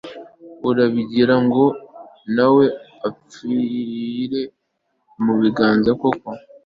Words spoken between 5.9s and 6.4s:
koko!